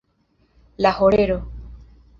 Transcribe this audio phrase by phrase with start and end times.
[0.77, 1.47] La horero.